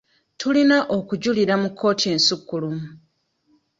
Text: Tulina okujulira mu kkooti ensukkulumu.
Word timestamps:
Tulina 0.39 0.77
okujulira 0.97 1.53
mu 1.61 1.69
kkooti 1.71 2.05
ensukkulumu. 2.13 2.85